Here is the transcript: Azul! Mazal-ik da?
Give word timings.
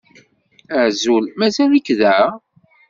Azul! 0.81 1.25
Mazal-ik 1.39 1.87
da? 1.99 2.15